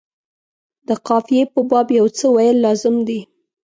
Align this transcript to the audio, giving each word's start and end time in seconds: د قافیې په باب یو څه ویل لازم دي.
د 0.87 0.89
قافیې 1.07 1.43
په 1.53 1.59
باب 1.69 1.87
یو 1.99 2.07
څه 2.17 2.25
ویل 2.35 2.57
لازم 2.65 2.95
دي. 3.07 3.19